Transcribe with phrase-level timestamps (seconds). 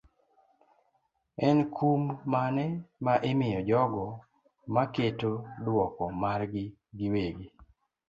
[1.47, 2.01] en kum
[2.31, 2.65] mane
[3.05, 4.05] ma imiyo jogo
[4.73, 5.31] maketo
[5.63, 6.65] duoko margi
[6.97, 7.47] giwegi.